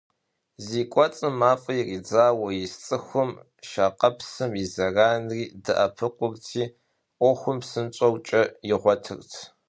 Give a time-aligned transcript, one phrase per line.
[0.65, 3.29] Зи кӏуэцӏым мафӏэ иридзауэ ис цӏыхум
[3.69, 6.63] шакъэпсым и зэранри «дэӏэпыкъурти»,
[7.19, 8.41] ӏуэхум псынщӏэу кӏэ
[8.71, 9.31] игъуэтырт.